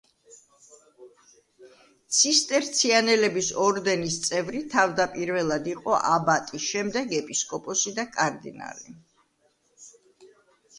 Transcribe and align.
ცისტერციანელების 2.19 3.51
ორდენის 3.65 4.17
წევრი, 4.29 4.63
თავდაპირველად 4.73 5.71
იყო 5.75 6.01
აბატი, 6.15 6.65
შემდეგ 6.73 7.17
ეპისკოპოსი 7.21 7.97
და 8.01 8.11
კარდინალი. 8.19 8.99